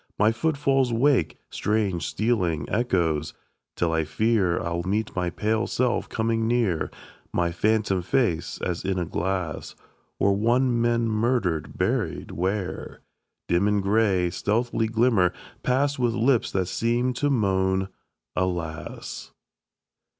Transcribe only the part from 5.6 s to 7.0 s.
self coming near;